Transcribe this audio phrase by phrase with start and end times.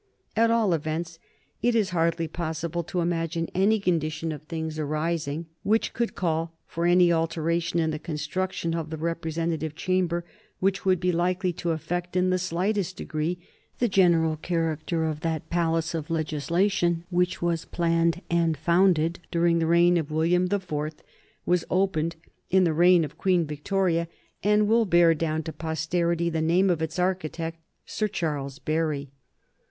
[0.35, 1.19] At all events,
[1.61, 6.87] it is hardly possible to imagine any condition of things arising which could call for
[6.87, 10.25] any alteration in the construction of the representative chamber
[10.59, 13.37] which would be likely to affect, in the slightest degree,
[13.77, 19.67] the general character of that palace of legislation which was planned and founded during the
[19.67, 21.03] reign of William the Fourth,
[21.45, 22.15] was opened
[22.49, 24.07] in the reign of Queen Victoria,
[24.41, 29.11] and will bear down to posterity the name of its architect, Sir Charles Barry.